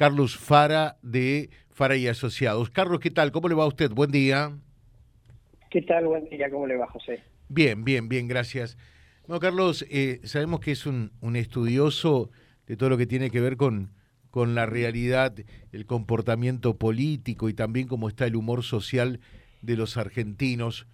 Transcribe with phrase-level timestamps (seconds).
[0.00, 2.70] Carlos Fara de Fara y Asociados.
[2.70, 3.32] Carlos, ¿qué tal?
[3.32, 3.90] ¿Cómo le va a usted?
[3.90, 4.50] Buen día.
[5.68, 6.06] ¿Qué tal?
[6.06, 6.50] Buen día.
[6.50, 7.22] ¿Cómo le va, José?
[7.50, 8.78] Bien, bien, bien, gracias.
[9.26, 12.30] Bueno, Carlos, eh, sabemos que es un, un, estudioso
[12.66, 13.92] de todo lo que tiene que ver con,
[14.30, 15.34] con la realidad,
[15.70, 19.20] el comportamiento político y también cómo está el humor social
[19.60, 20.86] de los argentinos.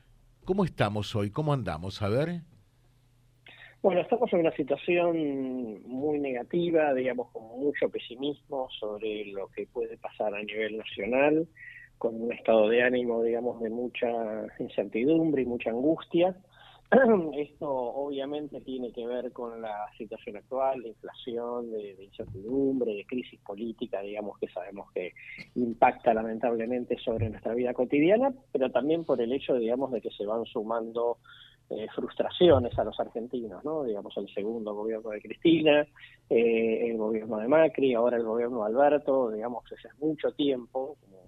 [0.45, 1.30] ¿Cómo estamos hoy?
[1.30, 2.02] ¿Cómo andamos?
[2.02, 2.43] A ver.
[3.87, 9.96] Bueno, estamos en una situación muy negativa, digamos, con mucho pesimismo sobre lo que puede
[9.96, 11.46] pasar a nivel nacional,
[11.96, 14.08] con un estado de ánimo, digamos, de mucha
[14.58, 16.35] incertidumbre y mucha angustia.
[17.39, 23.39] Esto obviamente tiene que ver con la situación actual, de inflación, de, incertidumbre, de crisis
[23.39, 25.13] política, digamos, que sabemos que
[25.55, 30.27] impacta lamentablemente sobre nuestra vida cotidiana, pero también por el hecho, digamos, de que se
[30.27, 31.18] van sumando
[31.70, 33.84] eh, frustraciones a los argentinos, ¿no?
[33.84, 35.86] Digamos, el segundo gobierno de Cristina,
[36.30, 40.97] eh, el gobierno de Macri, ahora el gobierno de Alberto, digamos, ese es mucho tiempo
[41.00, 41.22] como,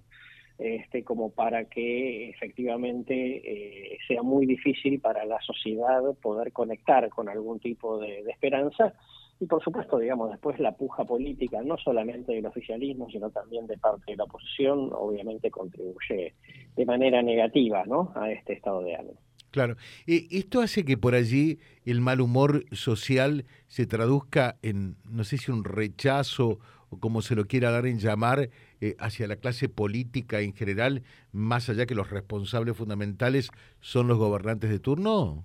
[0.59, 7.29] este, como para que efectivamente eh, sea muy difícil para la sociedad poder conectar con
[7.29, 8.95] algún tipo de, de esperanza
[9.41, 13.79] y por supuesto, digamos, después la puja política, no solamente del oficialismo, sino también de
[13.79, 16.35] parte de la oposición, obviamente contribuye
[16.75, 18.13] de manera negativa ¿no?
[18.17, 19.28] a este estado de ánimo.
[19.51, 19.77] Claro.
[20.07, 25.51] ¿Esto hace que por allí el mal humor social se traduzca en, no sé si
[25.51, 26.59] un rechazo
[26.91, 31.03] o como se lo quiera dar en llamar, eh, hacia la clase política en general,
[31.33, 35.45] más allá que los responsables fundamentales son los gobernantes de turno?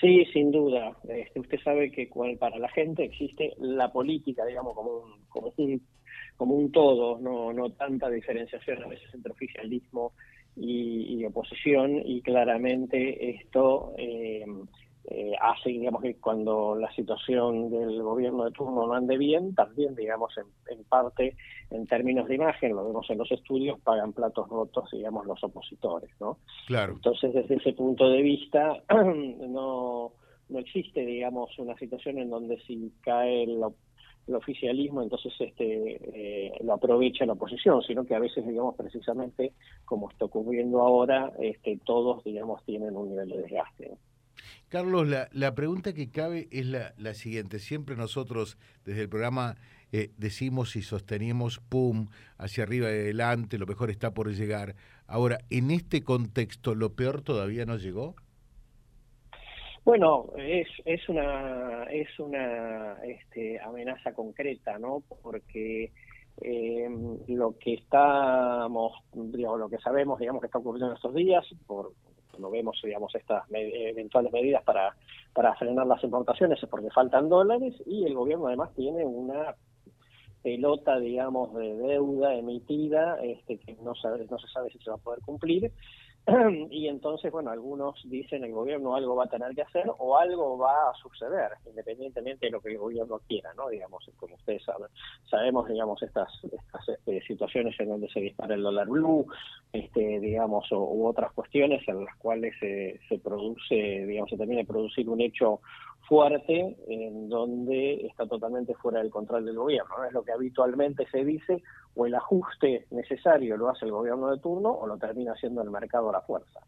[0.00, 0.96] Sí, sin duda.
[1.08, 5.82] Este, usted sabe que para la gente existe la política, digamos, como un, como un,
[6.36, 10.12] como un todo, no, no tanta diferenciación a veces entre oficialismo
[10.56, 14.44] y, oposición y claramente esto eh,
[15.08, 19.94] eh, hace digamos que cuando la situación del gobierno de turno no ande bien también
[19.94, 21.36] digamos en, parte
[21.70, 26.10] en términos de imagen lo vemos en los estudios pagan platos rotos digamos los opositores
[26.20, 26.94] no claro.
[26.94, 30.12] Entonces desde ese punto de vista no
[30.48, 33.62] no existe digamos una situación en donde si cae el
[34.26, 36.00] el oficialismo entonces este
[36.46, 39.52] eh, lo aprovecha la oposición, sino que a veces, digamos, precisamente
[39.84, 43.96] como está ocurriendo ahora, este, todos, digamos, tienen un nivel de desgaste.
[44.68, 47.60] Carlos, la, la, pregunta que cabe es la, la, siguiente.
[47.60, 49.56] Siempre nosotros desde el programa
[49.92, 54.74] eh, decimos y sostenemos, pum, hacia arriba y adelante, lo mejor está por llegar.
[55.06, 58.16] Ahora, en este contexto, ¿lo peor todavía no llegó?
[59.86, 65.04] Bueno, es, es una, es una este, amenaza concreta, ¿no?
[65.22, 65.92] Porque
[66.40, 66.88] eh,
[67.28, 71.92] lo que estamos, digamos, lo que sabemos, digamos, que está ocurriendo en estos días, por
[72.32, 74.92] cuando vemos, digamos, estas eventuales medidas para,
[75.32, 79.54] para frenar las importaciones es porque faltan dólares y el gobierno además tiene una
[80.42, 84.96] pelota, digamos, de deuda emitida este, que no, sabe, no se sabe si se va
[84.96, 85.70] a poder cumplir
[86.70, 90.58] y entonces, bueno, algunos dicen el gobierno algo va a tener que hacer o algo
[90.58, 93.68] va a suceder, independientemente de lo que el gobierno quiera, ¿no?
[93.68, 94.88] Digamos, como ustedes saben,
[95.30, 99.26] sabemos, digamos, estas, estas este, situaciones en donde se dispara el dólar blue,
[99.72, 104.62] este, digamos, o, u otras cuestiones en las cuales se, se produce, digamos, se termina
[104.62, 105.60] de producir un hecho
[106.08, 109.94] fuerte en donde está totalmente fuera del control del gobierno.
[109.98, 110.04] ¿no?
[110.04, 111.62] Es lo que habitualmente se dice,
[111.94, 115.70] o el ajuste necesario lo hace el gobierno de turno o lo termina haciendo el
[115.70, 116.60] mercado a la fuerza.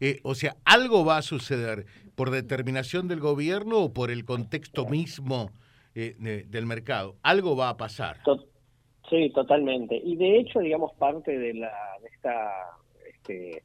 [0.00, 4.86] eh, o sea, algo va a suceder por determinación del gobierno o por el contexto
[4.86, 5.50] mismo
[5.94, 7.16] eh, de, del mercado.
[7.22, 8.18] Algo va a pasar.
[9.08, 10.00] sí, totalmente.
[10.02, 12.50] Y de hecho, digamos, parte de, la, de esta...
[13.06, 13.62] Este,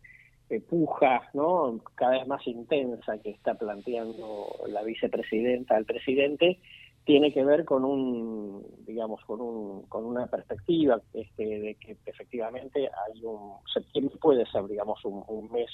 [0.70, 1.80] puja ¿no?
[1.96, 6.60] cada vez más intensa que está planteando la vicepresidenta al presidente
[7.04, 12.90] tiene que ver con un digamos con un con una perspectiva este, de que efectivamente
[13.06, 15.70] hay un septiembre puede ser digamos un, mes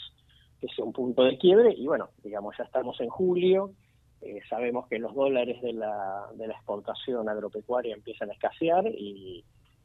[0.59, 3.71] que sea un punto de quiebre y bueno digamos ya estamos en julio
[4.21, 9.43] eh, sabemos que los dólares de la de la exportación agropecuaria empiezan a escasear y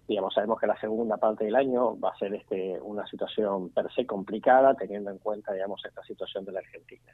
[0.08, 3.92] digamos, sabemos que la segunda parte del año va a ser este, una situación per
[3.94, 7.12] se complicada, teniendo en cuenta, digamos, esta situación de la Argentina.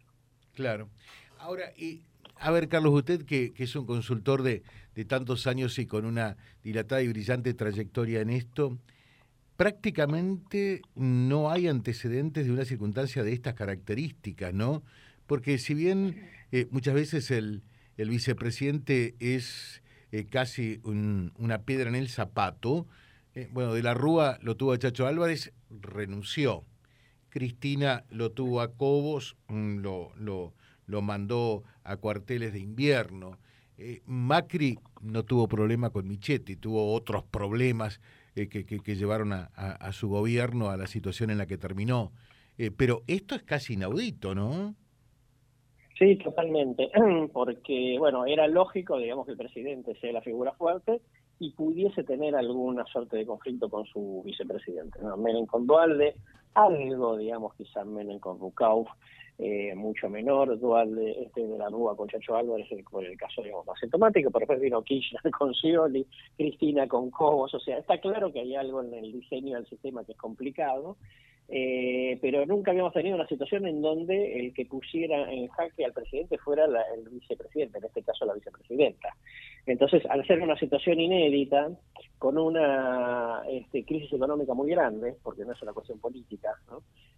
[0.55, 0.89] Claro.
[1.41, 2.03] Ahora, y,
[2.37, 4.63] a ver, Carlos, usted que, es un consultor de,
[4.95, 8.79] de, tantos años y con una dilatada y brillante trayectoria en esto,
[9.57, 14.85] prácticamente no hay antecedentes de una circunstancia de estas características, ¿no?
[15.27, 17.63] Porque si bien eh, muchas veces el,
[17.97, 19.83] el vicepresidente es
[20.15, 22.87] eh, casi una piedra en el zapato.
[23.35, 26.65] Eh, bueno, de la Rúa lo tuvo a Chacho Álvarez, renunció.
[27.31, 30.55] Cristina lo tuvo a Cobos, mm, lo, lo,
[30.87, 33.41] lo mandó a cuarteles de invierno.
[33.77, 38.01] eh, Macri no tuvo problema con Michetti, tuvo otros problemas
[38.37, 42.13] que, que, llevaron a, a, su gobierno a la situación en la que terminó.
[42.77, 44.77] pero esto es casi inaudito, ¿no?
[45.99, 46.91] Sí, totalmente,
[47.33, 51.01] porque, bueno, era lógico, digamos, que el presidente sea la figura fuerte
[51.39, 54.99] y pudiese tener alguna suerte de conflicto con su vicepresidente.
[55.01, 55.17] ¿no?
[55.17, 56.17] Menem con Dualde,
[56.55, 58.89] algo, digamos, quizás Menem con Rukauf,
[59.39, 63.67] eh, mucho menor, Dualde este de la Rúa con Chacho Álvarez, por el caso, digamos,
[63.67, 66.07] más sintomático, pero después vino Kirchner con Scioli,
[66.37, 70.05] Cristina con Cobos, o sea, está claro que hay algo en el diseño del sistema
[70.05, 70.97] que es complicado,
[71.49, 75.93] eh, pero nunca habíamos tenido una situación en donde el que pusiera en jaque al
[75.93, 79.15] presidente fuera el vicepresidente, en este caso la vicepresidenta.
[79.67, 81.71] Entonces, al ser una situación inédita,
[82.19, 86.51] con una este, crisis económica muy grande, porque no es una cuestión política,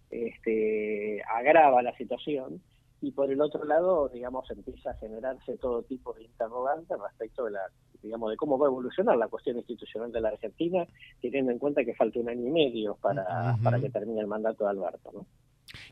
[0.09, 2.61] Este, agrava la situación
[3.01, 7.51] y por el otro lado, digamos, empieza a generarse todo tipo de interrogantes respecto de
[7.51, 7.61] la,
[8.07, 10.87] digamos, de cómo va a evolucionar la cuestión institucional de la Argentina,
[11.21, 14.63] teniendo en cuenta que falta un año y medio para, para que termine el mandato
[14.63, 15.25] de Alberto, ¿no?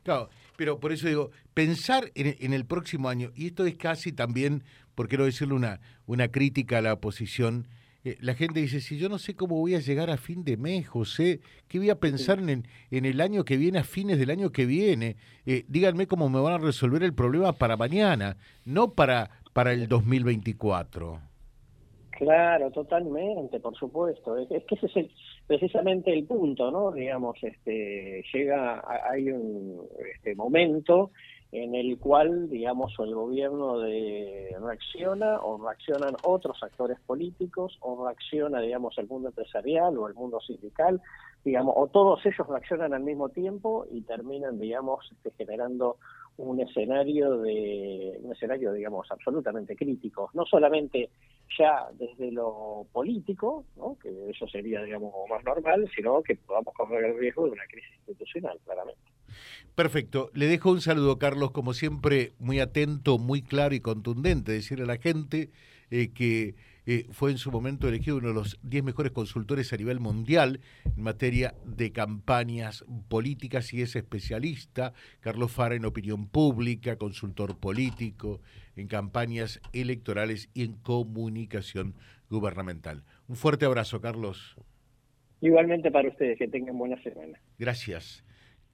[0.04, 4.64] Claro, pero por eso digo, pensar en, el próximo año, y esto es casi también,
[4.94, 7.68] por qué no decirlo, una, una crítica a la oposición,
[8.04, 10.58] eh, la gente dice, si yo no sé cómo voy a llegar a fin de
[10.58, 14.30] mes, José, ¿qué voy a pensar en, en el año que viene, a fines del
[14.30, 15.18] año que viene?
[15.46, 19.88] Eh, díganme cómo me van a resolver el problema para mañana, no para, para el
[19.88, 21.20] 2024.
[22.18, 24.38] Claro, totalmente, por supuesto.
[24.38, 25.12] Es, que ese es
[25.46, 26.92] precisamente el punto, ¿no?
[26.92, 28.82] Digamos, este, llega,
[29.12, 29.82] hay un
[30.16, 31.12] este momento
[31.52, 38.62] en el cual, digamos, el gobierno de, reacciona o reaccionan otros actores políticos o reacciona,
[38.62, 41.02] digamos, el mundo empresarial o el mundo sindical,
[41.44, 45.98] digamos, o todos ellos reaccionan al mismo tiempo y terminan, digamos, este, generando
[46.38, 51.10] un escenario de un escenario digamos absolutamente crítico no solamente
[51.58, 53.98] ya desde lo político ¿no?
[54.02, 57.92] que eso sería digamos más normal sino que podamos correr el riesgo de una crisis
[58.08, 59.02] institucional claramente
[59.76, 60.32] Perfecto.
[60.34, 64.54] Le dejo un saludo, Carlos, como siempre, muy atento, muy claro y contundente.
[64.54, 65.50] Decirle a la gente
[65.96, 66.56] eh, que
[66.86, 70.60] eh, fue en su momento elegido uno de los 10 mejores consultores a nivel mundial
[70.84, 74.92] en materia de campañas políticas y es especialista.
[75.22, 78.42] Carlos Fara en opinión pública, consultor político,
[78.76, 81.96] en campañas electorales y en comunicación
[82.30, 83.06] gubernamental.
[83.30, 84.58] Un fuerte abrazo, Carlos.
[85.40, 87.40] Igualmente para ustedes, que tengan buena semana.
[87.58, 88.26] Gracias.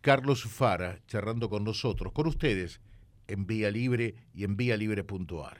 [0.02, 2.82] Carlos Fara charlando con nosotros, con ustedes,
[3.28, 5.60] en Vía Libre y en víalibre.ar